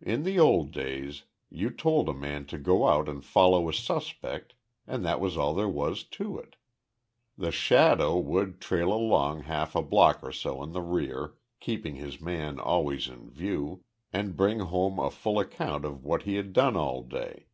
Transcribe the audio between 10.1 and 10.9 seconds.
or so in the